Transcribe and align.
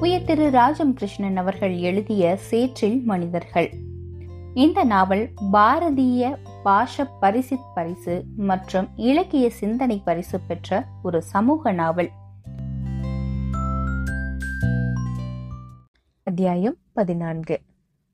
உயர் 0.00 0.24
திரு 0.24 0.50
ராஜம் 0.50 0.94
கிருஷ்ணன் 0.94 1.36
அவர்கள் 1.36 1.76
எழுதிய 1.76 2.36
சேற்றில் 2.36 3.02
மனிதர்கள். 3.02 3.70
இந்த 4.54 4.84
நாவல் 4.84 5.30
பாரதிய 5.52 6.36
பாஷ 6.62 7.06
பரிசித் 7.20 7.74
பரிசு 7.74 8.24
மற்றும் 8.36 8.88
இலக்கிய 8.96 9.50
சிந்தனை 9.50 10.02
பரிசு 10.04 10.40
பெற்ற 10.40 10.84
ஒரு 11.02 11.22
சமூக 11.22 11.72
நாவல். 11.72 12.10
அத்தியாயம் 16.22 16.76
பதினான்கு. 16.92 17.60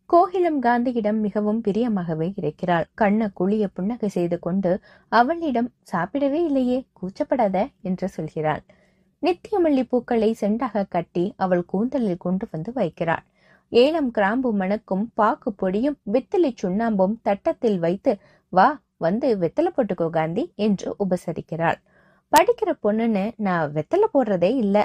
கோகிலம் 0.07 0.63
காந்தியிடம் 0.63 1.21
மிகவும் 1.21 1.63
பிரியமாகவே 1.69 2.33
இருக்கிறாள். 2.37 2.87
கண்ண 2.95 3.29
குழிய 3.29 3.69
புன்னகை 3.69 4.09
செய்து 4.09 4.39
கொண்டு 4.39 4.81
அவளிடம் 5.09 5.71
சாப்பிடவே 5.93 6.45
இல்லையே 6.45 6.87
கூச்சப்படாத 6.93 7.69
என்று 7.83 8.09
சொல்கிறாள். 8.17 8.61
நித்தியமல்லி 9.23 9.83
பூக்களை 9.83 10.29
செண்டாக 10.41 10.85
கட்டி 10.89 11.25
அவள் 11.37 11.65
கூந்தலில் 11.65 12.23
கொண்டு 12.25 12.45
வந்து 12.51 12.71
வைக்கிறாள். 12.73 13.25
ஏலம் 13.73 14.11
கிராம்பு 14.11 14.51
மணக்கும் 14.53 15.05
பாக்கு 15.15 15.51
பொடியும் 15.63 15.99
வெத்தலை 16.13 16.51
சுண்ணாம்பும் 16.63 17.15
தட்டத்தில் 17.23 17.79
வைத்து 17.79 18.13
வா 18.53 18.69
வந்து 18.97 19.29
வெத்தலை 19.43 19.71
போட்டுக்கோ 19.77 20.09
காந்தி 20.11 20.45
என்று 20.57 20.89
உபசரிக்கிறாள். 21.05 21.79
படிக்கிற 22.33 22.71
பொண்ணுன்னு 22.85 23.25
நான் 23.39 23.73
வெத்தலை 23.73 24.09
போடுறதே 24.13 24.51
இல்ல. 24.65 24.77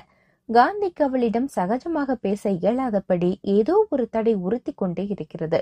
காந்திக்கு 0.49 1.03
அவளிடம் 1.03 1.47
சகஜமாக 1.55 2.11
பேச 2.25 2.51
இயலாதபடி 2.51 3.31
ஏதோ 3.55 3.75
ஒரு 3.89 4.05
தடை 4.09 4.33
உறுத்தி 4.45 4.73
கொண்டே 4.73 5.05
இருக்கிறது. 5.07 5.59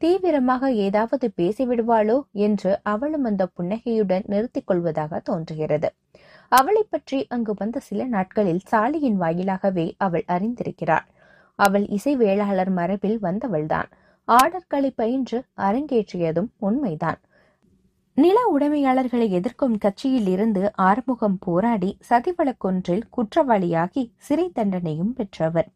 தீவிரமாக 0.00 0.72
ஏதாவது 0.86 1.26
பேசிவிடுவாளோ 1.36 2.16
என்று 2.46 2.72
அவளும் 2.82 3.24
அந்த 3.24 3.44
புன்னகையுடன் 3.56 4.26
நிறுத்திக் 4.26 4.66
கொள்வதாக 4.66 5.20
தோன்றுகிறது. 5.20 5.90
அவளை 6.48 6.86
பற்றி 6.90 7.26
அங்கு 7.28 7.54
வந்த 7.56 7.78
சில 7.80 8.04
நாட்களில் 8.04 8.60
சாலியின் 8.70 9.18
வாயிலாகவே 9.20 9.92
அவள் 9.96 10.24
அறிந்திருக்கிறாள். 10.28 11.06
அவள் 11.58 11.86
இசை 11.88 12.16
வேளாளர் 12.16 12.70
மரபில் 12.70 13.18
வந்தவள்தான். 13.22 13.90
ஆர்டர்களை 14.28 14.90
பயின்று 14.94 15.44
அரங்கேற்றியதும் 15.56 16.48
உண்மைதான். 16.58 17.20
நில 18.14 18.40
உடைமையாளர்களை 18.58 19.28
எதிர்க்கும் 19.28 19.78
கட்சியில் 19.78 20.26
இருந்து 20.26 20.72
ஆறுமுகம் 20.74 21.38
போராடி 21.40 21.98
சதிவழக்கொன்றில் 22.10 23.02
குற்றவாளியாகி 23.10 24.12
சிறை 24.16 24.52
தண்டனையும் 24.54 25.14
பெற்றவர். 25.14 25.68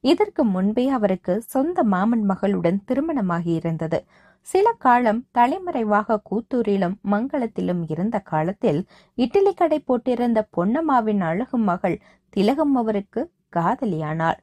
இதற்கு 0.00 0.44
முன்பே 0.44 0.88
அவருக்கு 0.88 1.42
சொந்த 1.42 1.82
மாமன் 1.84 2.28
மகளுடன் 2.28 2.78
திருமணமாகியிருந்தது. 2.86 3.98
சில 4.46 4.72
காலம் 4.78 5.20
தலைமறைவாக 5.38 6.18
கூத்தூரிலும் 6.30 6.94
மங்களத்திலும் 7.10 7.82
இருந்த 7.88 8.16
காலத்தில் 8.20 8.80
இட்லி 9.14 9.52
கடை 9.54 9.78
போட்டிருந்த 9.88 10.40
பொன்னம்மாவின் 10.56 11.20
அழகு 11.20 11.58
மகள் 11.58 11.96
திலகம் 12.30 12.74
அவருக்கு 12.74 13.22
காதலியானாள். 13.56 14.38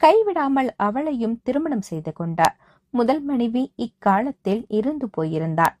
கைவிடாமல் 0.00 0.70
அவளையும் 0.76 1.40
திருமணம் 1.42 1.86
செய்து 1.90 2.12
கொண்டார். 2.12 2.56
முதல் 2.94 3.22
மனைவி 3.22 3.72
இக்காலத்தில் 3.76 4.64
இருந்து 4.68 5.08
போயிருந்தார். 5.08 5.74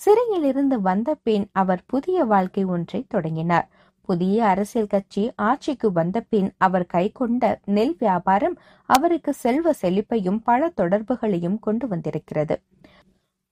சிறையில் 0.00 0.42
இருந்து 0.42 0.76
வந்த 0.80 1.10
பின் 1.22 1.46
அவர் 1.52 1.82
புதிய 1.86 2.24
வாழ்க்கை 2.24 2.64
ஒன்றை 2.64 3.04
தொடங்கினார். 3.08 3.68
புதிய 4.06 4.36
அரசியல் 4.46 4.90
கட்சி 4.90 5.22
ஆட்சிக்கு 5.48 5.88
வந்த 5.92 6.18
பின் 6.28 6.50
அவர் 6.58 6.86
கைக்கொண்ட 6.94 7.44
நெல் 7.76 7.96
வியாபாரம் 7.98 8.56
அவருக்கு 8.88 9.32
செல்வ 9.34 9.74
செழிப்பையும் 9.82 10.40
பல 10.44 10.68
தொடர்புகளையும் 10.80 11.58
கொண்டு 11.58 11.86
வந்திருக்கிறது. 11.88 12.56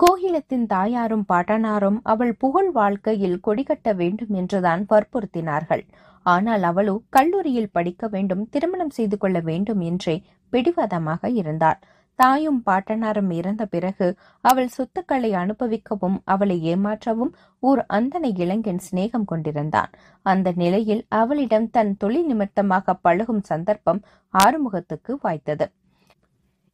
கோகிலத்தின் 0.01 0.67
தாயாரும் 0.67 1.27
பாட்டனாரும் 1.33 1.99
அவள் 2.05 2.33
புகழ் 2.35 2.71
வாழ்க்கையில் 2.73 3.43
கொடிகட்ட 3.47 3.89
வேண்டும் 3.95 4.33
என்றுதான் 4.35 4.83
வற்புறுத்தினார்கள். 4.91 5.85
ஆனால் 6.27 6.63
அவளோ 6.63 6.95
கல்லூரியில் 7.09 7.73
படிக்க 7.73 8.09
வேண்டும் 8.09 8.43
திருமணம் 8.49 8.95
செய்து 8.99 9.17
கொள்ள 9.19 9.39
வேண்டும் 9.41 9.83
என்றே 9.83 10.17
பிடிவாதமாக 10.53 11.31
இருந்தாள் 11.41 11.81
தாயும் 12.15 12.63
பாட்டனாரும் 12.67 13.31
இறந்த 13.31 13.67
பிறகு 13.67 14.07
அவள் 14.41 14.69
சொத்துக்களை 14.69 15.31
அனுபவிக்கவும் 15.33 16.19
அவளை 16.25 16.75
ஏமாற்றவும் 16.75 17.33
ஓர் 17.59 17.87
அந்தனை 17.87 18.31
இளைஞன் 18.37 18.83
சிநேகம் 18.91 19.25
கொண்டிருந்தான். 19.25 19.91
அந்த 20.23 20.53
நிலையில் 20.57 21.07
அவளிடம் 21.09 21.71
தன் 21.71 21.97
தொழில் 21.97 22.27
நிமித்தமாக 22.27 22.95
பழகும் 22.95 23.43
சந்தர்ப்பம் 23.43 24.03
ஆறுமுகத்துக்கு 24.35 25.15
வாய்த்தது. 25.23 25.67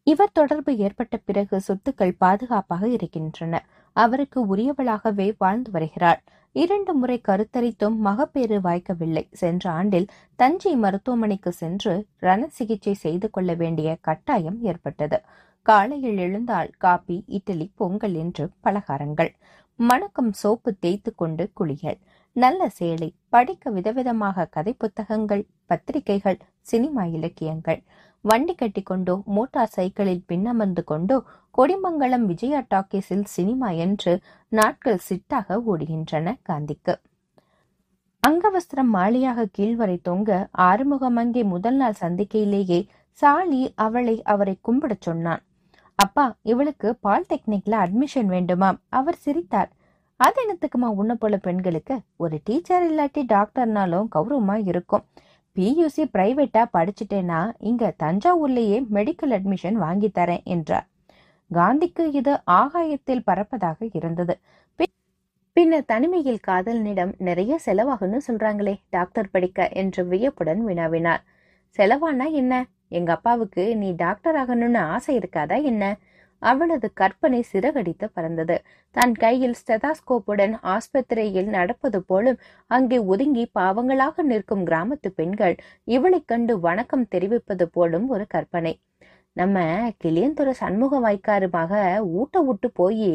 இவர் 0.07 0.33
தொடர்பு 0.33 0.77
ஏற்பட்ட 0.77 1.17
பிறகு 1.17 1.61
சொத்துக்கள் 1.69 2.15
பாதுகாப்பாக 2.19 2.89
இருக்கின்றன. 2.89 3.55
அவருக்கு 3.93 4.57
உரியவளாகவே 4.57 5.35
வாழ்ந்து 5.39 5.71
வருகிறாள். 5.71 6.23
இரண்டு 6.53 6.95
முறை 6.95 7.21
கருத்தரித்தும் 7.29 7.97
மகப்பேறு 7.97 8.61
வாய்க்கவில்லை. 8.61 9.29
சென்ற 9.33 9.71
ஆண்டில் 9.71 10.09
தஞ்சை 10.37 10.77
மருத்துவமனைக்கு 10.77 11.53
சென்று 11.53 12.07
ரண 12.19 12.47
சிகிச்சை 12.49 12.95
செய்து 12.95 13.31
கொள்ள 13.31 13.55
வேண்டிய 13.55 13.97
கட்டாயம் 14.01 14.63
ஏற்பட்டது. 14.63 15.21
காலையில் 15.63 16.19
எழுந்தால் 16.19 16.71
காபி 16.79 17.25
இட்லி 17.27 17.73
பொங்கல் 17.75 18.15
என்று 18.15 18.51
பலகாரங்கள். 18.65 19.31
மணக்கம் 19.77 20.33
சோப்பு 20.33 20.77
தேய்த்து 20.79 21.15
கொண்டு 21.15 21.51
குளியல். 21.55 21.99
நல்ல 22.33 22.69
சேலை 22.69 23.15
படிக்க 23.29 23.71
விதவிதமாக 23.71 24.49
கதை 24.51 24.73
புத்தகங்கள் 24.73 25.47
பத்திரிகைகள் 25.67 26.39
சினிமா 26.61 27.05
இலக்கியங்கள். 27.05 27.83
வண்டி 28.25 28.55
கட்டிக்கொண்டோ 28.55 29.15
மோட்டார் 29.27 29.75
சைக்கிளில் 29.75 30.27
பின்னமர்ந்து 30.27 30.83
கொண்டோ 30.85 31.17
கொடிமங்கலம் 31.55 32.27
விஜயா 32.27 32.61
டாக்கீஸில் 32.75 33.25
சினிமா 33.25 33.71
என்று 33.85 34.13
நாட்கள் 34.53 35.05
சிட்டாக 35.09 35.57
ஓடுகின்றன 35.65 36.35
காந்திக்கு. 36.49 36.95
அங்கவஸ்திரம் 38.23 38.91
மாலையாக 38.95 39.47
கீழ்வரை 39.59 39.97
தொங்க 40.03 40.31
ஆறுமுகம் 40.51 41.17
அங்கே 41.17 41.43
முதல் 41.45 41.75
நாள் 41.75 42.01
சந்திக்கையிலேயே 42.01 42.81
சாலி 43.23 43.63
அவளை 43.77 44.17
அவரை 44.23 44.55
கும்பிடச் 44.69 45.01
சொன்னான். 45.01 45.43
அப்பா 45.99 46.27
இவளுக்கு 46.43 46.89
பாலிடெக்னிக்ல 47.03 47.75
அட்மிஷன் 47.85 48.29
வேண்டுமாம் 48.29 48.81
அவர் 48.89 49.19
சிரித்தார். 49.25 49.71
அது 50.21 50.39
என்னத்துக்குமா 50.43 50.89
உன்ன 51.01 51.13
போல 51.15 51.35
பெண்களுக்கு? 51.37 51.95
ஒரு 52.17 52.37
டீச்சர் 52.45 52.85
இல்லாட்டி 52.91 53.23
டாக்டர்னாலும் 53.35 54.09
கௌரவமா 54.17 54.57
இருக்கும். 54.67 55.05
பியூசி 55.57 56.03
பிரைவேட்டா 56.15 56.63
படிச்சுட்டேன்னா 56.77 57.41
இங்க 57.61 57.93
தஞ்சாவூர்லேயே 58.03 58.79
மெடிக்கல் 58.97 59.35
அட்மிஷன் 59.37 59.79
வாங்கி 59.85 60.09
தரேன் 60.19 60.45
என்றார். 60.45 60.87
காந்திக்கு 61.51 62.05
இது 62.13 62.33
ஆகாயத்தில் 62.61 63.27
பறப்பதாக 63.27 63.89
இருந்தது. 63.99 64.35
பின்னர் 65.57 65.89
தனிமையில் 65.93 66.45
காதலனிடம் 66.49 67.13
நிறைய 67.19 67.53
செலவாகுன்னு 67.67 68.19
சொல்றாங்களே 68.29 68.75
டாக்டர் 68.91 69.31
படிக்க 69.31 69.69
என்று 69.83 70.03
வியப்புடன் 70.07 70.61
வினாவினார். 70.67 71.23
செலவானா 71.79 72.27
என்ன? 72.33 72.53
எங்க 72.89 73.11
அப்பாவுக்கு 73.13 73.65
நீ 73.77 73.89
டாக்டர் 73.95 74.37
ஆகணும்னு 74.37 74.81
ஆசை 74.95 75.19
இருக்காதா 75.19 75.57
என்ன? 75.63 75.85
அவளது 76.43 76.93
கற்பனை 76.93 77.43
சிறகடித்து 77.43 78.11
பறந்தது. 78.11 78.57
தன் 78.97 79.15
கையில் 79.15 79.55
ஸ்டெதாஸ்கோப்புடன் 79.61 80.55
ஆஸ்பத்திரியில் 80.67 81.49
நடப்பது 81.49 82.03
போலும் 82.03 82.39
அங்கே 82.71 82.99
ஒதுங்கி 83.07 83.51
பாவங்களாக 83.59 84.23
நிற்கும் 84.23 84.67
கிராமத்து 84.67 85.09
பெண்கள் 85.15 85.57
இவளைக் 85.85 86.27
கண்டு 86.27 86.61
வணக்கம் 86.61 87.09
தெரிவிப்பது 87.09 87.69
போலும் 87.69 88.09
ஒரு 88.09 88.27
கற்பனை. 88.29 88.75
நம்ம 89.37 89.59
கிளியந்துறை 90.05 90.51
சண்முக 90.51 91.01
வாய்க்காருமாக 91.01 91.73
ஊட்ட 92.13 92.41
விட்டு 92.41 92.71
போய் 92.71 93.11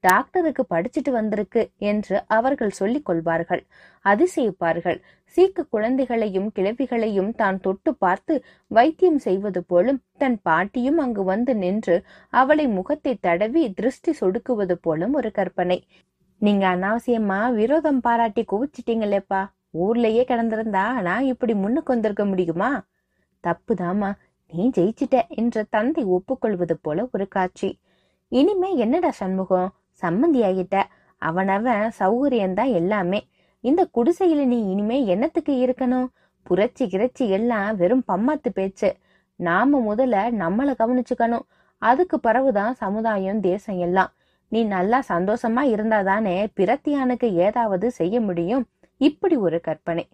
டாக்டருக்கு 0.00 0.62
படிச்சுட்டு 0.70 1.10
வந்திருக்கு 1.10 1.62
என்று 1.90 2.16
அவர்கள் 2.26 2.70
சொல்லிக் 2.70 3.04
கொள்வார்கள். 3.04 3.62
அதிசயிப்பார்கள். 4.04 4.98
சீக்கு 5.36 5.62
குழந்தைகளையும் 5.68 6.48
கிழவிகளையும் 6.52 7.32
தான் 7.34 7.58
தொட்டு 7.60 7.90
பார்த்து 7.94 8.34
வைத்தியம் 8.66 9.18
செய்வது 9.18 9.60
போலும் 9.62 10.00
தன் 10.18 10.38
பாட்டியும் 10.42 10.98
அங்கு 10.98 11.24
வந்து 11.24 11.54
நின்று 11.54 11.96
அவளை 12.32 12.66
முகத்தை 12.68 13.18
தடவி 13.20 13.62
திருஷ்டி 13.72 14.12
சொடுக்குவது 14.20 14.72
போலும் 14.72 15.12
ஒரு 15.12 15.30
கற்பனை. 15.30 15.78
நீங்க 16.38 16.64
அனாவசியமா 16.76 17.52
விரோதம் 17.52 18.00
பாராட்டி 18.00 18.44
குவிச்சிட்டீங்களேப்பா. 18.52 19.42
ஊர்லயே 19.78 20.22
கிடந்திருந்தா 20.30 20.84
நான் 21.00 21.24
இப்படி 21.24 21.54
முன்னுக்கு 21.54 21.92
வந்திருக்க 21.92 22.24
முடியுமா? 22.24 22.70
தப்புதாமா 23.44 24.10
நீ 24.52 24.64
ஜெயிச்சிட்ட 24.76 25.16
என்ற 25.28 25.62
தந்தை 25.70 26.04
ஒப்புக்கொள்வது 26.04 26.76
போல 26.76 27.08
ஒரு 27.12 27.28
காட்சி. 27.28 27.68
இனிமே 28.32 28.70
என்னடா 28.76 29.10
சண்முகம்? 29.10 29.70
சம்மந்தி 30.02 30.40
ஆகிட்ட 30.48 30.82
அவனவன் 31.18 31.90
சௌகரியம்தான் 31.98 32.72
எல்லாமே. 32.72 33.28
இந்த 33.60 33.88
குடிசையில 33.94 34.44
நீ 34.44 34.70
இனிமே 34.70 35.04
என்னத்துக்கு 35.04 35.52
இருக்கணும்? 35.66 36.06
புரட்சி 36.42 36.84
கிரச்சி 36.86 37.28
எல்லாம் 37.28 37.76
வெறும் 37.76 38.04
பம்மாத்து 38.08 38.48
பேச்சு. 38.54 38.96
நாம 39.36 39.94
முதல்ல 39.94 40.16
நம்மளை 40.38 40.74
கவனிச்சுக்கணும். 40.78 41.46
அதுக்கு 41.78 42.20
பிறகுதான் 42.20 42.74
சமுதாயம் 42.74 43.40
தேசம் 43.40 43.78
எல்லாம். 43.78 44.12
நீ 44.48 44.64
நல்லா 44.64 45.02
சந்தோஷமா 45.08 45.62
இருந்தாதானே 45.72 46.46
பிரத்தியானுக்கு 46.56 47.32
ஏதாவது 47.32 47.90
செய்ய 47.90 48.20
முடியும்? 48.20 48.66
இப்படி 48.96 49.36
ஒரு 49.36 49.60
கற்பனை. 49.60 50.08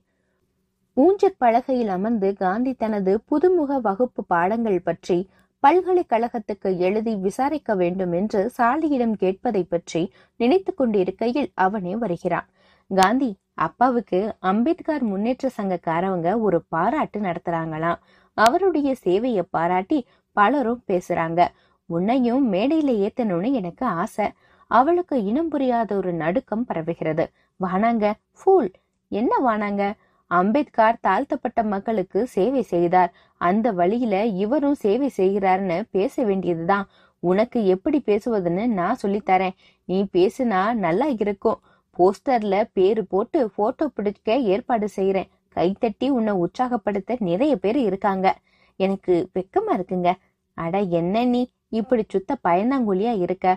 ஊஞ்சற் 0.96 1.38
பலகையில் 1.38 1.88
அமர்ந்து 1.88 2.34
காந்தி 2.34 2.74
தனது 2.74 3.20
புதுமுக 3.30 3.80
வகுப்பு 3.80 4.24
பாடங்கள் 4.24 4.80
பற்றி 4.80 5.28
பல்கலைக்கழகத்துக்கு 5.66 6.78
எழுதி 6.78 7.12
விசாரிக்க 7.16 7.74
வேண்டும் 7.74 8.12
என்று 8.12 8.40
சாலியிடம் 8.58 9.14
கேட்பதை 9.22 9.62
பற்றி 9.68 10.12
நினைத்து 10.36 10.74
கொண்டிருக்கையில் 10.74 11.48
அவனே 11.54 11.96
வருகிறான். 11.96 12.46
காந்தி 12.90 13.30
அப்பாவுக்கு 13.54 14.36
அம்பேத்கர் 14.40 15.02
முன்னேற்ற 15.02 15.50
சங்கக்காரவங்க 15.56 16.40
ஒரு 16.40 16.58
பாராட்டு 16.68 17.20
நடத்துறாங்களாம். 17.20 18.00
அவருடைய 18.34 18.94
சேவையை 19.04 19.44
பாராட்டி 19.50 19.98
பலரும் 20.32 20.84
பேசுறாங்க. 20.86 21.48
உன்னையும் 21.86 22.52
மேடையில 22.52 22.92
ஏத்தணும்னு 23.06 23.52
எனக்கு 23.52 23.86
ஆசை. 23.86 24.28
அவளுக்கு 24.66 25.24
இனம் 25.24 25.48
புரியாத 25.48 25.96
ஒரு 25.96 26.12
நடுக்கம் 26.12 26.66
பரவுகிறது. 26.68 27.26
வானாங்க 27.60 28.12
ஃபூல் 28.38 28.70
என்ன 29.08 29.32
வானாங்க? 29.38 29.82
அம்பேத்கர் 30.30 30.98
தாழ்த்தப்பட்ட 31.00 31.62
மக்களுக்கு 31.62 32.26
சேவை 32.26 32.62
செய்தார். 32.62 33.12
அந்த 33.40 33.72
வழியில 33.72 34.24
இவரும் 34.24 34.74
சேவை 34.74 35.10
செய்கிறார்னு 35.16 35.82
பேச 35.90 36.24
வேண்டியதுதான். 36.24 36.86
உனக்கு 37.22 37.66
எப்படி 37.66 38.02
பேசுவதுன்னு 38.06 38.66
நான் 38.66 38.98
சொல்லித்தரேன். 39.02 39.56
நீ 39.84 39.98
பேசுனா 40.12 40.74
நல்லா 40.74 41.06
இருக்கும். 41.06 41.60
போஸ்டர்ல 41.96 42.64
பேரு 42.72 43.06
போட்டு 43.06 43.50
போட்டோ 43.50 43.88
பிடிக்க 43.88 44.36
ஏற்பாடு 44.36 44.88
செய்யறேன் 44.96 45.30
கைத்தட்டி 45.56 46.08
உன்னை 46.08 46.32
உற்சாகப்படுத்த 46.34 47.16
நிறைய 47.18 47.56
பேர் 47.56 47.78
இருக்காங்க. 47.78 48.26
எனக்கு 48.76 49.14
வெக்கமா 49.34 49.72
இருக்குங்க. 49.72 50.10
அட 50.56 50.78
என்ன 50.80 51.24
நீ? 51.24 51.42
இப்படி 51.68 52.04
சுத்த 52.08 52.36
பயந்தாங்குழியா 52.48 53.12
இருக்க? 53.20 53.56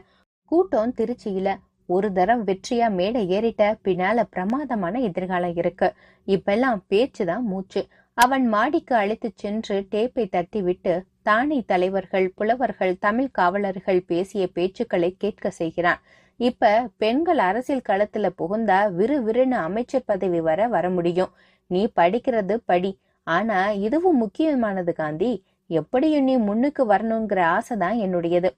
கூட்டம் 0.51 0.94
திருச்சியில. 0.98 1.50
ஒரு 1.91 2.07
தரம் 2.12 2.41
வெற்றியா 2.47 2.88
மேடை 2.91 3.21
ஏறிட்ட 3.30 3.63
பின்னால 3.83 4.24
பிரமாதமான 4.30 5.00
எதிர்காலம் 5.00 5.56
இருக்கு. 5.56 5.88
இப்பெல்லாம் 6.27 6.81
பேச்சுதான் 6.89 7.41
மூச்சு. 7.41 7.81
அவன் 8.18 8.45
மாடிக்கு 8.45 8.95
அழைத்து 8.95 9.30
சென்று 9.36 9.75
டேப்பை 9.91 10.30
தட்டி 10.30 10.62
விட்டு 10.62 10.94
தானே 11.21 11.57
தலைவர்கள் 11.68 12.27
புலவர்கள் 12.36 12.94
தமிழ் 13.00 13.31
காவலர்கள் 13.31 14.01
பேசிய 14.07 14.47
பேச்சுக்களை 14.56 15.09
கேட்க 15.18 15.50
செய்கிறான். 15.50 16.01
இப்ப 16.39 16.89
பெண்கள் 16.97 17.38
அரசியல் 17.38 17.88
களத்துல 17.89 18.30
புகுந்தா 18.38 18.80
விறுவிறுன்னு 19.00 19.59
அமைச்சர் 19.62 20.07
பதவி 20.12 20.41
வர 20.41 20.68
வர 20.68 20.89
முடியும். 20.89 21.33
நீ 21.68 21.81
படிக்கிறது 21.95 22.57
படி. 22.65 22.91
ஆனா 23.27 23.59
இதுவும் 23.88 24.18
முக்கியமானது 24.18 24.94
காந்தி. 24.94 25.31
எப்படியும் 25.68 26.24
நீ 26.24 26.36
முன்னுக்கு 26.38 26.83
வரணுங்கிற 26.94 27.41
ஆசைதான் 27.57 27.97
என்னுடையது. 28.06 28.50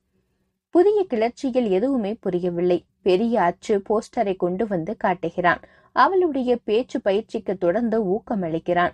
புதிய 0.73 1.05
கிளர்ச்சியில் 1.09 1.69
எதுவுமே 1.69 2.11
புரியவில்லை. 2.13 2.85
பெரிய 3.01 3.41
அச்சு 3.41 3.81
போஸ்டரை 3.89 4.35
கொண்டு 4.35 4.67
வந்து 4.67 4.97
காட்டுகிறான். 4.97 5.61
அவளுடைய 5.95 6.51
பேச்சு 6.63 7.01
பயிற்சிக்கு 7.01 7.57
தொடர்ந்து 7.57 7.97
ஊக்கமளிக்கிறான் 8.13 8.93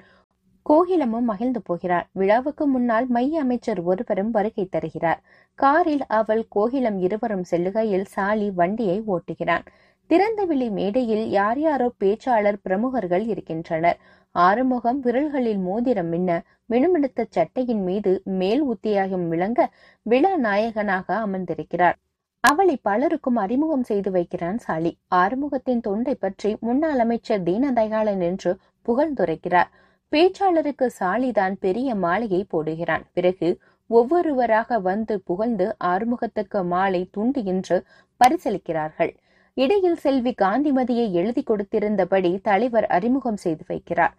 கோகிலமும் 0.66 1.28
மகிழ்ந்து 1.32 1.62
போகிறார் 1.62 2.08
விழாவுக்கு 2.12 2.68
முன்னால் 2.68 3.08
மைய 3.08 3.40
அமைச்சர் 3.40 3.82
ஒருவரும் 3.84 4.32
வருகை 4.32 4.66
தருகிறார். 4.66 5.22
காரில் 5.60 6.04
அவள் 6.08 6.44
கோகிலம் 6.56 6.98
இருவரும் 7.00 7.46
செல்லுகையில் 7.52 8.06
சாலி 8.06 8.52
வண்டியை 8.52 9.04
ஓட்டுகிறான். 9.08 9.66
திறந்தவெளி 10.10 10.68
மேடையில் 10.72 11.30
யார் 11.30 11.60
யாரோ 11.60 11.92
பேச்சாளர் 12.00 12.60
பிரமுகர்கள் 12.62 13.26
இருக்கின்றனர். 13.26 13.98
ஆறுமுகம் 14.38 15.00
விரல்களில் 15.02 15.62
மோதிரம் 15.68 16.10
மின்ன 16.10 16.32
மினுமிடுத்த 16.74 17.22
சட்டையின் 17.30 17.84
மீது 17.84 18.12
மேல் 18.40 18.64
உத்தியாகம் 18.64 19.26
விளங்க 19.28 19.60
விழா 20.06 20.34
நாயகனாக 20.38 21.08
அமர்ந்திருக்கிறார். 21.26 21.98
அவளை 22.44 22.76
பலருக்கும் 22.82 23.36
அறிமுகம் 23.36 23.84
செய்து 23.84 24.10
வைக்கிறான் 24.12 24.60
சாலி. 24.66 24.92
ஆறுமுகத்தின் 25.16 25.82
தொண்டை 25.82 26.16
பற்றி 26.16 26.52
முன்னாள் 26.60 27.02
அமைச்சர் 27.06 27.44
தீனதயாளன் 27.44 28.22
என்று 28.22 28.52
புகழ்ந்துரைக்கிறார் 28.88 29.72
பேச்சாளருக்கு 30.12 30.88
சாலிதான் 31.00 31.56
பெரிய 31.60 31.90
மாலையை 31.96 32.42
போடுகிறான். 32.54 33.04
பிறகு 33.14 33.50
ஒவ்வொருவராக 33.90 34.80
வந்து 34.80 35.16
புகழ்ந்து 35.22 35.66
ஆறுமுகத்துக்கு 35.84 36.60
மாலை 36.74 37.02
துண்டு 37.12 37.42
என்று 37.46 37.78
பரிசளிக்கிறார்கள். 38.22 39.12
இடையில் 39.58 39.96
செல்வி 39.96 40.32
காந்திமதியை 40.42 41.06
எழுதி 41.12 41.44
கொடுத்திருந்தபடி 41.44 42.40
தலைவர் 42.42 42.88
அறிமுகம் 42.88 43.38
செய்து 43.38 43.64
வைக்கிறார். 43.68 44.14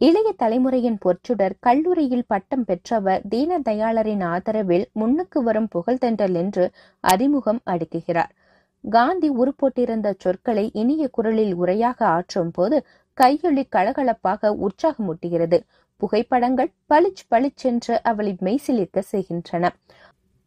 இளைய 0.00 0.28
தலைமுறையின் 0.42 0.98
பொற்சுடர் 1.04 1.54
கல்லூரியில் 1.60 2.26
பட்டம் 2.26 2.64
பெற்றவர் 2.64 3.22
தீனதயாளரின் 3.30 4.22
ஆதரவில் 4.24 4.86
முன்னுக்கு 4.92 5.42
வரும் 5.42 5.68
புகழ்தென்றல் 5.74 6.34
என்று 6.34 6.70
அறிமுகம் 7.00 7.60
அடுக்குகிறார். 7.70 8.32
காந்தி 8.84 9.30
உருப்போட்டிருந்த 9.30 10.08
சொற்களை 10.18 10.70
இனிய 10.72 11.08
குரலில் 11.08 11.54
உரையாக 11.56 12.04
ஆற்றும் 12.06 12.50
போது 12.50 12.78
கையொளி 13.20 13.64
கலகலப்பாக 13.76 14.54
உற்சாகமூட்டுகிறது. 14.58 15.60
புகைப்படங்கள் 15.96 16.72
பளிச் 16.94 17.24
பளிச்சென்று 17.28 17.96
அவளை 18.02 18.32
மெய்சிலிருக்க 18.40 19.02
செய்கின்றன. 19.12 19.64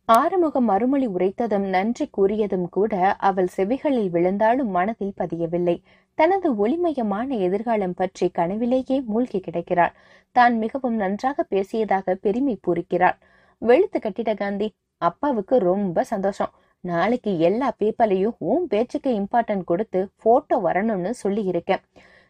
ஆறுமுகம் 0.10 0.68
மறுமொழி 0.70 1.08
உரைத்ததும் 1.08 1.66
நன்றி 1.70 2.06
கூறியதும் 2.18 2.68
கூட 2.70 2.94
அவள் 3.20 3.50
செவிகளில் 3.56 4.10
விழுந்தாலும் 4.10 4.70
மனதில் 4.70 5.18
பதியவில்லை. 5.18 5.76
தனது 6.18 6.48
ஒளிமயமான 6.64 7.30
எதிர்காலம் 7.48 7.96
பற்றி 7.96 8.28
கனவிலேயே 8.30 8.98
மூழ்கி 9.06 9.40
கிடக்கிறாள். 9.40 9.94
தான் 10.36 10.56
மிகவும் 10.58 10.96
நன்றாக 10.96 11.46
பேசியதாக 11.50 12.16
பெருமை 12.22 12.56
பூரிக்கிறாள். 12.68 13.18
வெளுத்து 13.62 14.00
கட்டிட 14.00 14.34
காந்தி 14.34 14.70
அப்பாவுக்கு 15.02 15.58
ரொம்ப 15.60 16.06
சந்தோஷம். 16.14 16.54
நாளைக்கு 16.84 17.34
எல்லா 17.40 17.70
பேப்பர்லையும் 17.80 18.38
உன் 18.52 18.66
பேச்சுக்கு 18.68 19.12
இம்பார்ட்டன்ட் 19.22 19.70
கொடுத்து 19.72 20.02
போட்டோ 20.24 20.58
வரணும்னு 20.68 21.14
சொல்லி 21.24 21.44
இருக்கேன் 21.44 21.84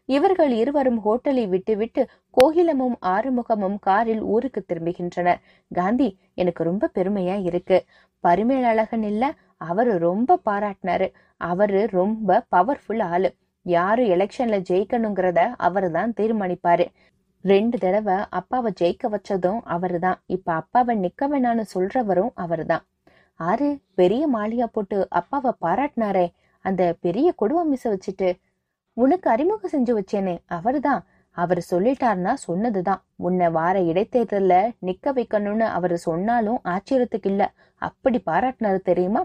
இவர்கள் 0.09 0.51
இருவரும் 0.51 0.99
ஹோட்டலை 1.05 1.45
விட்டுவிட்டு 1.49 2.01
கோகிலமும் 2.37 2.95
ஆறுமுகமும் 3.05 3.77
காரில் 3.79 4.23
ஊருக்கு 4.25 4.61
திரும்புகின்றனர். 4.65 5.41
காந்தி 5.71 6.09
எனக்கு 6.33 6.61
ரொம்ப 6.63 6.91
பெருமையா 6.95 7.37
இருக்கு. 7.43 7.77
பரிமேலழகன் 8.23 9.03
இல்ல 9.03 9.23
அவரு 9.57 9.93
ரொம்ப 9.99 10.39
பாராட்டினாரு. 10.45 11.07
அவரு 11.41 11.81
ரொம்ப 11.91 12.29
பவர்ஃபுல் 12.55 13.03
ஆளு. 13.03 13.29
யாரு 13.65 14.03
எலெக்ஷன்ல 14.07 14.57
ஜெயிக்கணுங்கிறத 14.69 15.39
அவரு 15.57 15.87
தான் 15.91 16.13
தீர்மானிப்பாரு. 16.19 16.85
ரெண்டு 17.45 17.77
தடவை 17.77 18.15
அப்பாவை 18.29 18.69
ஜெயிக்க 18.81 19.05
வச்சதும் 19.15 19.59
அவருதான் 19.75 20.17
இப்ப 20.27 20.53
அப்பாவை 20.53 20.93
நிக்க 20.99 21.27
வேணான்னு 21.29 21.63
சொல்றவரும் 21.73 22.31
அவருதான் 22.35 22.83
ஆறு 23.39 23.67
பெரிய 23.95 24.23
மாளிகா 24.35 24.67
போட்டு 24.71 24.97
அப்பாவை 25.09 25.51
பாராட்டினாரே. 25.65 26.25
அந்த 26.65 26.83
பெரிய 26.99 27.27
குடும்பம் 27.31 27.69
மிச 27.69 27.83
வச்சுட்டு 27.89 28.29
உனக்கு 29.03 29.27
அறிமுகம் 29.29 29.73
செஞ்சு 29.73 29.91
வச்சேனே 29.97 30.33
அவர்தான். 30.45 31.01
அவர் 31.37 31.61
சொல்லிட்டார்னா 31.71 32.33
சொன்னதுதான். 32.33 33.01
உன்னை 33.15 33.47
வார 33.49 33.75
இடைத்தேர்தல்ல 33.81 34.53
நிக்க 34.85 35.13
வைக்கணும்னு 35.17 35.65
அவர் 35.77 35.95
சொன்னாலும் 35.97 36.59
ஆச்சரியத்துக்கு 36.63 37.29
இல்ல. 37.31 37.43
அப்படி 37.81 38.19
பாராட்டினாரு 38.25 38.79
தெரியுமா? 38.89 39.21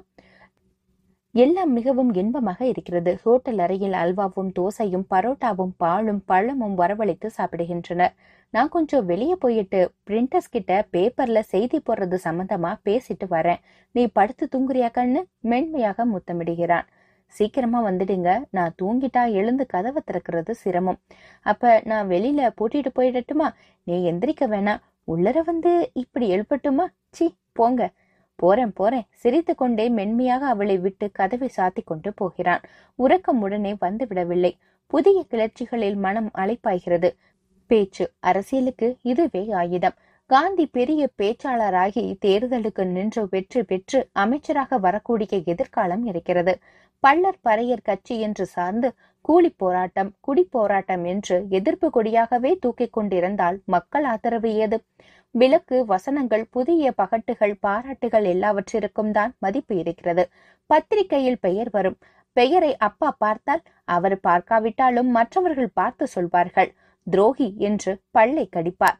எல்லாம் 1.34 1.72
மிகவும் 1.72 2.10
இன்பமாக 2.14 2.60
இருக்கிறது. 2.66 3.12
ஹோட்டல் 3.22 3.58
அறையில் 3.58 3.96
அல்வாவும் 4.02 4.50
தோசையும் 4.58 5.06
பரோட்டாவும் 5.10 5.74
பாலும் 5.76 6.22
பழமும் 6.24 6.76
வரவழைத்து 6.78 7.28
சாப்பிடுகின்றனர். 7.38 8.14
நான் 8.54 8.68
கொஞ்சம் 8.68 9.06
வெளியே 9.06 9.34
போயிட்டு 9.34 9.80
பிரிண்டர்ஸ் 10.10 10.50
கிட்ட 10.50 10.72
பேப்பர்ல 10.92 11.40
செய்தி 11.52 11.78
போடுறது 11.78 12.18
சம்பந்தமா 12.24 12.72
பேசிட்டு 12.84 13.26
வரேன். 13.30 13.62
நீ 13.92 14.02
படுத்து 14.18 14.48
தூங்குறியா 14.52 14.90
கண்ணு? 14.98 15.22
மென்மையாக 15.40 16.06
முத்தமிடுகிறான். 16.06 16.88
சீக்கிரமா 17.36 17.78
வந்துடுங்க. 17.84 18.30
நான் 18.50 18.74
தூங்கிட்டா 18.82 19.22
எழுந்து 19.32 19.64
கதவை 19.66 20.02
திறக்கிறது 20.06 20.50
சிரமம். 20.62 21.00
அப்ப 21.42 21.80
நான் 21.84 22.08
வெளியில 22.08 22.50
பூட்டிட்டு 22.58 22.90
போயிடட்டுமா? 22.98 23.48
நீ 23.84 23.96
எந்திரிக்க 24.10 24.44
வேணாம். 24.54 24.82
உள்ளர 25.06 25.38
வந்து 25.44 25.72
இப்படி 25.94 26.26
எழுப்பட்டுமா? 26.36 26.86
சி 27.10 27.26
போங்க. 27.52 27.90
போறேன் 28.42 28.72
போறேன். 28.72 29.06
சிரித்து 29.12 29.54
கொண்டே 29.54 29.88
மென்மையாக 29.88 30.46
அவளை 30.46 30.76
விட்டு 30.78 31.06
கதவை 31.12 31.48
சாத்தி 31.56 31.82
கொண்டு 31.84 32.12
போகிறான். 32.12 32.62
உறக்கம் 32.98 33.40
உடனே 33.40 33.72
வந்து 33.78 34.06
விடவில்லை. 34.08 34.52
புதிய 34.92 35.18
கிளர்ச்சிகளில் 35.30 35.96
மனம் 35.96 36.30
அலைப்பாய்கிறது. 36.38 37.10
பேச்சு 37.70 38.04
அரசியலுக்கு 38.20 38.88
இதுவே 39.02 39.42
ஆயுதம். 39.62 39.96
காந்தி 40.32 40.64
பெரிய 40.66 41.02
பேச்சாளராகி 41.20 42.02
தேர்தலுக்கு 42.24 42.84
நின்று 42.92 43.22
வெற்றி 43.30 43.62
பெற்று 43.62 43.98
அமைச்சராக 44.12 44.78
வரக்கூடிய 44.78 45.40
எதிர்காலம் 45.52 46.04
இருக்கிறது. 46.06 46.52
பள்ளர் 47.02 47.38
பறையர் 47.48 47.84
கட்சி 47.84 48.14
என்று 48.20 48.44
சார்ந்து 48.46 48.88
கூலி 49.24 49.50
போராட்டம் 49.56 50.10
குடி 50.20 50.44
போராட்டம் 50.50 51.04
என்று 51.04 51.36
எதிர்ப்பு 51.50 51.88
கொடியாகவே 51.90 52.52
தூக்கிக் 52.58 52.92
கொண்டிருந்தால் 52.92 53.58
மக்கள் 53.66 54.04
ஆதரவு 54.04 54.52
ஏது? 54.64 54.78
விளக்கு 55.34 55.76
வசனங்கள் 55.84 56.46
புதிய 56.50 56.94
பகட்டுகள் 57.02 57.54
பாராட்டுகள் 57.60 58.28
எல்லாவற்றிற்கும் 58.34 59.12
தான் 59.12 59.34
மதிப்பு 59.38 59.76
இருக்கிறது. 59.76 60.26
பத்திரிகையில் 60.70 61.40
பெயர் 61.40 61.70
வரும். 61.70 62.00
பெயரை 62.36 62.72
அப்பா 62.88 63.10
பார்த்தால் 63.18 63.64
அவர் 63.88 64.18
பார்க்காவிட்டாலும் 64.20 65.10
மற்றவர்கள் 65.10 65.72
பார்த்து 65.74 66.06
சொல்வார்கள். 66.06 66.72
துரோகி 67.06 67.50
என்று 67.60 67.92
பல்லை 68.10 68.48
கடிப்பார். 68.56 68.98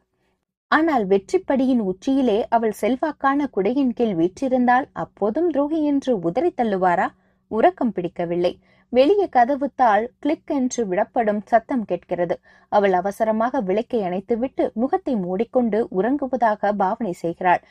ஆனால் 0.73 1.05
வெற்றிப்படியின் 1.05 1.81
உச்சியிலே 1.83 2.37
அவள் 2.49 2.75
செல்வாக்கான 2.81 3.47
குடையின் 3.55 3.93
கீழ் 3.93 4.13
வீற்றிருந்தால் 4.19 4.85
அப்போதும் 5.03 5.49
துரோகி 5.49 5.79
என்று 5.83 6.11
உதறி 6.19 6.51
தள்ளுவாரா? 6.57 7.07
உறக்கம் 7.51 7.91
பிடிக்கவில்லை. 7.91 8.53
வெளியே 8.93 9.27
கதவு 9.29 9.67
தாள் 9.75 10.05
கிளிக் 10.19 10.51
என்று 10.51 10.81
விடப்படும் 10.87 11.41
சத்தம் 11.45 11.85
கேட்கிறது. 11.85 12.35
அவள் 12.71 12.93
அவசரமாக 12.93 13.61
விளக்கை 13.61 13.99
அணைத்துவிட்டு 14.01 14.65
முகத்தை 14.73 15.15
மூடிக்கொண்டு 15.17 15.79
உறங்குவதாக 15.91 16.73
பாவனை 16.73 17.13
செய்கிறாள். 17.23 17.61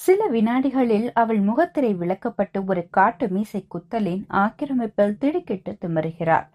சில 0.00 0.20
வினாடிகளில் 0.28 1.08
அவள் 1.14 1.40
முகத்திரை 1.40 1.92
விளக்கப்பட்டு 1.94 2.58
ஒரு 2.66 2.82
காட்டு 2.90 3.26
மீசை 3.28 3.60
குத்தலின் 3.74 4.22
ஆக்கிரமிப்பில் 4.36 5.18
திடுக்கிட்டு 5.18 5.72
திமறுகிறாள் 5.80 6.46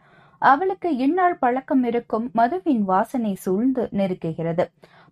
அவளுக்கு 0.41 0.89
இந்நாள் 0.97 1.37
பழக்கம் 1.37 1.83
இருக்கும் 1.83 2.25
மதுவின் 2.33 2.83
வாசனை 2.83 3.33
சூழ்ந்து 3.35 3.83
நெருக்குகிறது 3.91 4.65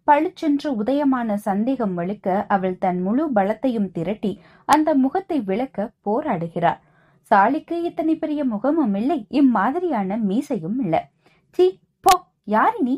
பளிச்சென்று 0.03 0.83
உதயமான 0.83 1.33
சந்தேகம் 1.33 1.97
வலுக்க 1.97 2.45
அவள் 2.47 2.77
தன் 2.77 3.01
முழு 3.01 3.29
பலத்தையும் 3.35 3.91
திரட்டி 3.91 4.41
அந்த 4.65 4.95
முகத்தை 4.95 5.41
விளக்க 5.41 5.91
போராடுகிறாள். 6.05 6.79
சாலிக்கு 7.31 7.75
இத்தனை 7.83 8.15
பெரிய 8.15 8.43
முகமும் 8.43 8.95
இல்லை 8.95 9.25
இம்மாதிரியான 9.29 10.17
மீசையும் 10.17 10.79
இல்லை. 10.79 10.99
சி 11.49 11.79
போ 11.99 12.13
யாரு 12.43 12.81
நீ? 12.81 12.95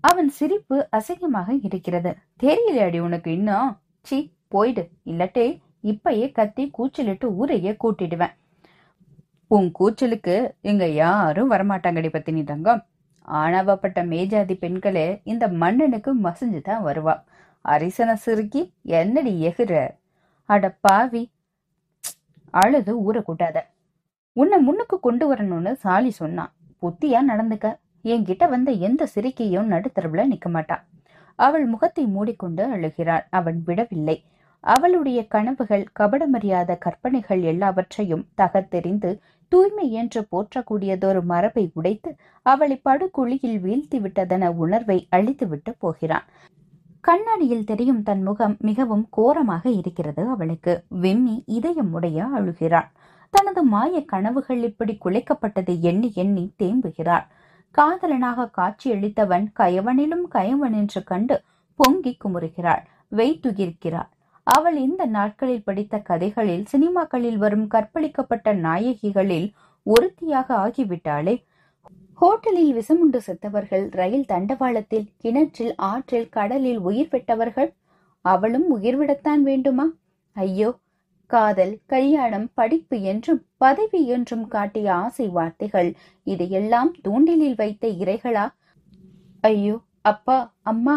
அவன் 0.00 0.28
சிரிப்பு 0.28 0.88
அசிங்கமாக 0.92 1.58
இருக்கிறது. 1.62 2.16
தெரியலையாடி 2.42 2.98
உனக்கு 2.98 3.32
இன்னும்? 3.32 3.78
சி 4.00 4.18
போயிடு. 4.48 4.90
இல்லட்டே 5.04 5.60
இப்பயே 5.82 6.32
கத்தி 6.32 6.70
கூச்சலிட்டு 6.70 7.26
ஊரையே 7.34 7.76
கூட்டிடுவேன். 7.84 8.34
உன் 9.46 9.72
கூச்சலுக்கு 9.78 10.36
இங்க 10.60 10.84
யாரும் 10.88 11.50
வரமாட்டாங்கடி 11.50 12.08
பத்தினி 12.08 12.44
தங்கம். 12.44 12.82
ஆணவப்பட்ட 13.28 13.98
மேஜாதி 14.06 14.54
பெண்களே 14.54 15.20
இந்த 15.24 15.48
மன்னனுக்கு 15.48 16.14
மசிஞ்சு 16.16 16.60
தான் 16.60 16.84
வருவா. 16.84 17.14
அரிசனை 17.64 18.14
சிறுக்கி 18.14 18.72
என்னடி 18.82 19.46
எகுற? 19.46 19.88
அட 20.44 20.76
பாவி. 20.80 21.30
அழுது 22.50 23.12
ஊற 23.12 23.22
கூட்டாத. 23.22 23.58
உன்னை 24.32 24.58
முன்னுக்கு 24.58 25.00
கொண்டு 25.00 25.34
வரணும்னு 25.34 25.72
சாலி 25.72 26.10
சொன்னான். 26.10 26.52
புத்தியா 26.82 27.20
நடந்துக்க. 27.28 27.66
என்கிட்ட 28.04 28.48
வந்த 28.48 28.70
எந்த 28.70 29.06
சிரிக்கையும் 29.06 29.70
நடுத்தரவுல 29.70 30.24
நிக்க 30.32 30.48
மாட்டான் 30.48 30.84
அவள் 31.38 31.66
முகத்தை 31.66 32.06
மூடிக்கொண்டு 32.06 32.64
அழுகிறாள். 32.76 33.24
அவன் 33.30 33.62
விடவில்லை. 33.64 34.24
அவளுடைய 34.64 35.26
கனவுகள் 35.26 35.84
கபடமறியாத 36.00 36.78
கற்பனைகள் 36.78 37.40
எல்லாவற்றையும் 37.40 38.28
தகத்தெறிந்து 38.36 39.10
தூய்மை 39.54 39.90
என்று 39.92 40.20
போற்றக்கூடியதொரு 40.30 41.20
மரபை 41.22 41.70
உடைத்து 41.74 42.10
அவளை 42.42 42.76
படுகுழியில் 42.76 43.58
வீழ்த்தி 43.64 43.98
விட்டதென 44.04 44.44
உணர்வை 44.54 44.96
அழித்துவிட்டு 45.16 45.72
போகிறான். 45.78 46.26
கண்ணாடியில் 47.00 47.64
தெரியும் 47.64 48.02
தன் 48.02 48.22
முகம் 48.22 48.56
மிகவும் 48.60 49.06
கோரமாக 49.10 49.64
இருக்கிறது 49.70 50.22
அவளுக்கு. 50.28 50.72
விம்மி 50.88 51.36
இதயம் 51.58 51.92
உடைய 51.92 52.26
அழுகிறாள். 52.36 52.88
தனது 53.34 53.62
மாய 53.64 54.02
கனவுகள் 54.04 54.62
இப்படி 54.62 54.98
குலைக்கப்பட்டதை 55.04 55.76
எண்ணி 55.80 56.10
எண்ணி 56.14 56.44
தேம்புகிறாள். 56.62 57.26
காதலனாக 57.70 58.50
காட்சியளித்தவன் 58.58 59.46
கயவனிலும் 59.60 60.26
கயவன் 60.30 60.72
என்று 60.72 61.02
கண்டு 61.04 61.36
பொங்கி 61.80 62.14
குமுறுகிறாள். 62.24 62.82
வெய்துகிர்க்கிறாள் 63.12 64.10
அவள் 64.46 64.76
இந்த 64.86 65.02
நாட்களில் 65.16 65.66
படித்த 65.68 65.94
கதைகளில் 66.08 66.64
சினிமாக்களில் 66.72 67.38
வரும் 67.44 67.66
கற்பழிக்கப்பட்ட 67.66 68.48
நாயகிகளில் 68.66 69.48
ஒருத்தியாக 69.86 70.48
ஆகிவிட்டாளே. 70.64 71.34
ஹோட்டலில் 72.18 72.72
விஷமுண்டு 72.78 73.20
செத்தவர்கள் 73.26 73.84
ரயில் 74.00 74.28
தண்டவாளத்தில் 74.32 75.08
கிணற்றில் 75.22 75.74
ஆற்றில் 75.90 76.28
கடலில் 76.28 76.80
உயிர் 76.88 77.10
பெற்றவர்கள் 77.12 77.70
அவளும் 78.24 78.68
உயிர் 78.76 78.98
விடத்தான் 79.00 79.42
வேண்டுமா? 79.42 79.86
ஐயோ 80.36 80.70
காதல் 81.30 81.74
கல்யாணம் 81.86 82.48
படிப்பு 82.54 82.96
என்றும் 83.12 83.40
பதவி 83.56 84.00
என்றும் 84.16 84.46
காட்டிய 84.48 84.88
ஆசை 85.04 85.26
வார்த்தைகள் 85.28 85.90
இதையெல்லாம் 86.26 86.90
தூண்டிலில் 87.06 87.58
வைத்த 87.62 87.86
இறைகளா 88.02 88.46
ஐயோ 89.44 89.76
அப்பா 90.02 90.38
அம்மா 90.72 90.96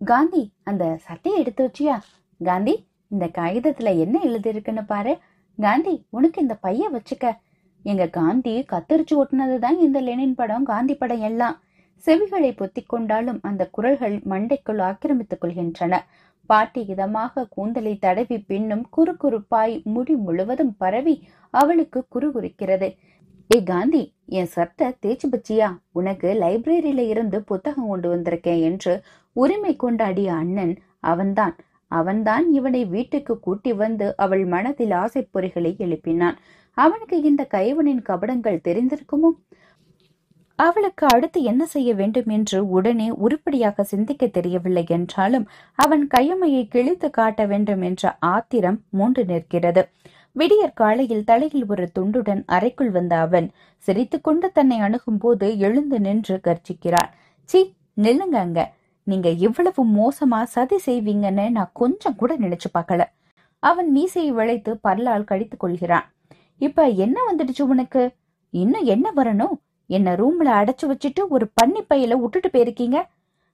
காந்தி 0.00 0.44
அந்த 0.64 0.84
சட்டையை 1.06 1.38
எடுத்து 1.42 1.62
வச்சியா? 1.66 1.96
காந்தி 2.44 2.86
இந்த 3.08 3.26
காகிதத்துல 3.38 3.98
என்ன 3.98 4.20
எழுதியிருக்குன்னு 4.24 4.84
பாரு. 4.86 5.18
காந்தி 5.58 6.06
உனக்கு 6.10 6.40
இந்த 6.40 6.54
பைய 6.54 6.90
வச்சுக்க. 6.92 7.36
எங்க 7.82 8.06
காந்தி 8.08 8.64
கத்தரிச்சு 8.72 9.14
ஒட்டினதுதான் 9.14 9.78
இந்த 9.78 10.00
லெனின் 10.00 10.34
படம் 10.34 10.64
காந்தி 10.64 10.94
படம் 10.94 11.20
எல்லாம். 11.20 11.56
செவிகளை 12.04 12.50
பொத்தி 12.60 12.82
கொண்டாலும் 12.86 13.40
அந்த 13.42 13.68
குரல்கள் 13.68 14.16
மண்டைக்குள் 14.16 14.80
ஆக்கிரமித்துக் 14.80 15.44
கொள்கின்றன. 15.44 15.96
பாட்டி 16.46 16.84
இதமாக 16.88 17.44
கூந்தலை 17.50 17.98
தடவி 17.98 18.38
பின்னும் 18.38 18.84
குறுகுறுப்பாய் 18.96 19.84
முடி 19.84 20.14
முழுவதும் 20.14 20.74
பரவி 20.76 21.28
அவளுக்கு 21.50 22.06
குறுகுறுக்கிறது 22.14 22.96
ஏ 23.56 23.62
காந்தி 23.62 24.14
என் 24.26 24.46
சட்டை 24.46 24.86
தேய்ச்சி 25.02 25.26
பச்சியா? 25.30 25.68
உனக்கு 25.92 26.28
லைப்ரரியில 26.40 26.98
இருந்து 26.98 27.42
புத்தகம் 27.42 27.88
கொண்டு 27.88 28.16
வந்திருக்கேன் 28.16 28.60
என்று 28.60 29.02
உரிமை 29.32 29.76
கொண்டாடிய 29.76 30.26
அண்ணன் 30.26 30.74
அவன்தான். 31.00 31.56
அவன்தான் 31.90 32.52
இவனை 32.52 32.84
வீட்டுக்கு 32.84 33.40
கூட்டி 33.40 33.72
வந்து 33.72 34.16
அவள் 34.16 34.44
மனதில் 34.44 34.90
ஆசைப்பொறிகளை 34.90 35.72
எழுப்பினான். 35.78 36.36
அவனுக்கு 36.74 37.22
இந்த 37.22 37.46
கைவனின் 37.54 38.02
கபடங்கள் 38.08 38.64
தெரிந்திருக்குமோ? 38.64 39.30
அவளுக்கு 40.58 41.06
அடுத்து 41.14 41.42
என்ன 41.42 41.66
செய்ய 41.66 41.94
வேண்டும் 41.94 42.28
என்று 42.28 42.68
உடனே 42.68 43.10
உருப்படியாக 43.10 43.82
சிந்திக்க 43.82 44.26
தெரியவில்லை 44.26 44.84
என்றாலும் 44.88 45.48
அவன் 45.74 46.06
கையமையை 46.16 46.68
கிழித்து 46.68 47.10
காட்ட 47.10 47.46
வேண்டும் 47.46 47.82
என்ற 47.82 48.16
ஆத்திரம் 48.18 48.82
மூண்டு 48.90 49.24
நிற்கிறது. 49.24 49.88
விடியற் 50.32 50.74
காலையில் 50.74 51.24
தலையில் 51.24 51.66
ஒரு 51.68 51.90
துண்டுடன் 51.98 52.42
அறைக்குள் 52.46 52.90
வந்த 52.90 53.18
அவன் 53.18 53.50
சிரித்துக்கொண்டு 53.76 54.52
தன்னை 54.52 54.78
அணுகும் 54.78 55.18
போது 55.18 55.58
எழுந்து 55.58 56.00
நின்று 56.00 56.40
கர்ஜிக்கிறான். 56.42 57.10
சி 57.44 57.60
நில்லுங்க 57.96 58.36
அங்க. 58.36 58.72
நீங்க 59.08 59.28
இவ்வளவு 59.28 59.86
மோசமா 59.86 60.42
சதி 60.42 60.76
செய்வீங்கன்னு 60.86 61.50
நான் 61.50 61.70
கொஞ்சம் 61.72 62.16
கூட 62.16 62.36
நினைச்சு 62.36 62.68
பார்க்கல. 62.78 63.04
அவன் 63.58 63.90
மீசையை 63.90 64.32
விளைத்து 64.32 64.78
பல்லால் 64.88 65.24
கடித்துக் 65.24 65.60
கொள்கிறான். 65.60 66.12
இப்ப 66.58 66.86
என்ன 66.86 67.20
வந்துடுச்சு 67.30 67.62
உனக்கு? 67.62 68.10
இன்னும் 68.50 68.84
என்ன 68.84 69.12
வரணும்? 69.16 69.54
என்ன 69.86 70.14
ரூம்ல 70.14 70.44
அடைச்சு 70.44 70.84
வச்சுட்டு 70.86 71.28
ஒரு 71.28 71.50
பன்னி 71.62 71.80
பையில 71.90 72.20
விட்டுட்டு 72.20 72.48
போயிருக்கீங்க? 72.52 73.02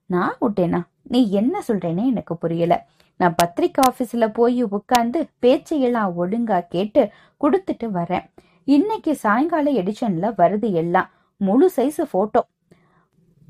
நான் 0.06 0.36
விட்டேனா? 0.40 0.82
நீ 1.02 1.30
என்ன 1.30 1.62
சொல்றேனே 1.68 2.04
எனக்கு 2.04 2.36
புரியல. 2.36 2.86
நான் 3.16 3.34
பத்திரிக்கை 3.36 3.84
ஆபீஸ்ல 3.90 4.34
போய் 4.34 4.62
உட்கார்ந்து 4.62 5.26
பேச்சையெல்லாம் 5.42 6.12
ஒழுங்கா 6.18 6.66
கேட்டு 6.68 7.10
கொடுத்துட்டு 7.40 7.86
வரேன். 7.94 8.24
இன்னைக்கு 8.64 9.16
சாயங்கால 9.16 9.70
எடிஷன்ல 9.70 10.34
வருது 10.38 10.72
எல்லாம். 10.72 11.10
முழு 11.36 11.70
சைஸ் 11.76 12.02
போட்டோ. 12.10 12.44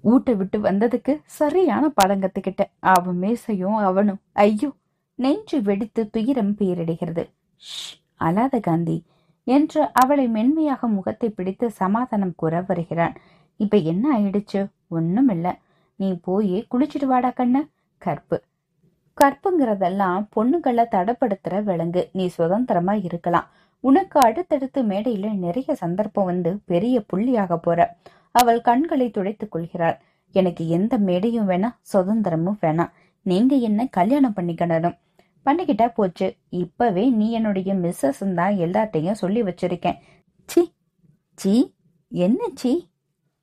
ஊட்ட 0.04 0.32
விட்டு 0.32 0.58
வந்ததுக்கு 0.58 1.12
சரியான 1.24 1.84
படம் 1.88 2.22
கத்துக்கிட்ட. 2.22 2.62
அவன் 2.94 3.18
மேசையும் 3.22 3.78
அவனும் 3.80 4.20
ஐயோ 4.32 4.70
நெஞ்சு 5.18 5.58
வெடித்து 5.62 6.02
துயரம் 6.10 6.54
பேரிடுகிறது. 6.58 7.24
ஷ் 7.62 7.92
அலாத 8.24 8.60
காந்தி 8.60 8.96
என்று 9.46 9.80
அவளை 9.92 10.26
மென்மையாக 10.28 10.86
முகத்தை 10.88 11.28
பிடித்து 11.30 11.66
சமாதானம் 11.70 12.34
கூற 12.36 12.64
வருகிறான். 12.68 13.14
இப்ப 13.60 13.76
என்ன 13.76 14.04
ஆயிடுச்சு? 14.18 14.60
ஒன்னும் 14.88 15.28
இல்ல 15.28 15.46
நீ 15.98 16.08
போய் 16.22 16.66
குளிச்சுட்டு 16.70 17.04
வாடா 17.04 17.30
கண்ணு. 17.30 17.60
கற்பு. 18.02 18.36
கற்புங்கிறதெல்லாம் 19.18 20.22
பொண்ணுகளை 20.36 20.84
தடப்படுத்துற 20.90 21.62
விலங்கு. 21.62 22.02
நீ 22.12 22.26
சுதந்திரமா 22.28 22.94
இருக்கலாம். 23.08 23.48
உனக்கு 23.84 24.20
அடுத்தடுத்து 24.20 24.82
மேடையில 24.82 25.30
நிறைய 25.36 25.74
சந்தர்ப்பம் 25.74 26.24
வந்து 26.24 26.50
பெரிய 26.64 27.04
புள்ளியாக 27.12 27.56
போற. 27.56 27.80
அவள் 28.34 28.60
கண்களை 28.60 29.10
துடைத்துக் 29.10 29.50
கொள்கிறாள். 29.50 29.96
எனக்கு 30.34 30.68
எந்த 30.68 30.98
மேடையும் 30.98 31.48
வேணாம் 31.48 31.76
சுதந்திரமும் 31.92 32.60
வேணாம் 32.60 32.92
நீங்க 33.26 33.54
என்ன 33.68 33.80
கல்யாணம் 33.86 34.36
பண்ணிக்கணும்? 34.36 34.96
பண்ணிக்கிட்டா 35.46 35.86
போச்சு. 35.94 36.26
இப்பவே 36.48 37.04
நீ 37.10 37.26
என்னுடைய 37.30 37.70
மிஸ்ஸஸ் 37.74 38.34
தான் 38.34 38.54
எல்லாத்தையும் 38.54 39.20
சொல்லி 39.22 39.42
வச்சிருக்கேன். 39.42 39.98
சி 40.46 40.62
சி 41.34 41.54
என்ன 42.08 42.40
சி 42.54 42.72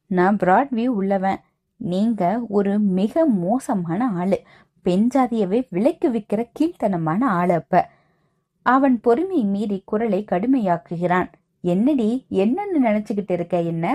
நான் 0.08 0.38
பிராட்வியூ 0.38 0.88
உள்ளவன். 1.00 1.40
நீங்க 1.82 2.22
ஒரு 2.50 2.80
மிக 2.80 3.26
மோசமான 3.26 4.02
ஆளு. 4.14 4.38
பெண் 4.86 5.08
ஜாதியவே 5.16 5.60
விலைக்கு 5.70 6.08
விற்கிற 6.12 6.42
கீழ்த்தனமான 6.60 7.22
ஆள் 7.40 7.50
அப்ப. 7.50 7.84
அவன் 8.66 8.96
பொறுமை 9.00 9.44
மீறி 9.44 9.78
குரலை 9.86 10.26
கடுமையாக்குகிறான். 10.32 11.30
என்னடி 11.64 12.10
என்னன்னு 12.32 12.78
நினைச்சுக்கிட்டு 12.84 13.32
இருக்க 13.32 13.58
என்ன? 13.62 13.88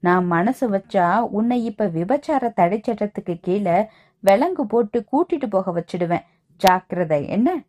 நான் 0.00 0.26
மனசு 0.26 0.70
வச்சா 0.70 1.20
உன்னை 1.20 1.64
இப்ப 1.64 1.86
விபச்சார 1.86 2.52
தடை 2.52 2.80
சட்டத்துக்கு 2.86 3.38
கீழே 3.40 3.86
விலங்கு 4.20 4.66
போட்டு 4.66 5.04
கூட்டிட்டு 5.12 5.46
போக 5.50 5.84
வச்சிடுவேன். 5.84 6.22
ஜாக்கிரதை 6.56 7.28
என்ன? 7.28 7.64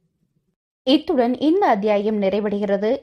இத்துடன் 0.83 1.37
இந்த 1.37 1.67
அத்தியாயம் 1.67 2.21
நிறைவடைகிறது. 2.21 2.97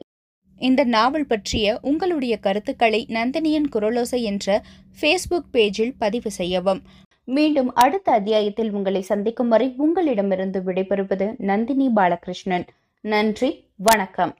இந்த 0.58 0.84
நாவல் 0.84 1.26
பற்றிய 1.26 1.78
உங்களுடைய 1.82 2.36
கருத்துக்களை 2.36 3.06
நந்தினியன் 3.08 3.68
குரலோசை 3.72 4.22
என்ற 4.22 4.62
ஃபேஸ்புக் 5.00 5.50
பேஜில் 5.52 5.94
பதிவு 5.98 6.30
செய்யவும். 6.30 6.82
மீண்டும் 7.24 7.74
அடுத்த 7.74 8.12
அத்தியாயத்தில் 8.12 8.72
உங்களை 8.72 9.02
சந்திக்கும் 9.02 9.48
வரை 9.48 9.74
உங்களிடமிருந்து 9.76 10.60
விடைபெறுவது 10.60 11.34
நந்தினி 11.38 11.88
பாலகிருஷ்ணன். 11.88 12.66
நன்றி 13.00 13.68
வணக்கம். 13.76 14.34